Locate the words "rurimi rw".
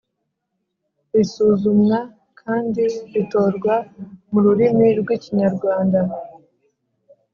4.45-5.07